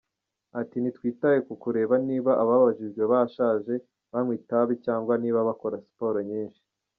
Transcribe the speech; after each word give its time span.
Ati 0.59 0.75
“Ntitwitaye 0.79 1.39
ku 1.47 1.53
kureba 1.63 1.93
niba 2.07 2.31
ababajijwe 2.43 3.03
bashaje, 3.11 3.73
banywa 4.11 4.33
itabi 4.39 4.73
cyangwa 4.85 5.13
niba 5.21 5.39
bakora 5.49 5.75
siporo 5.87 6.19
nyinshi. 6.31 6.61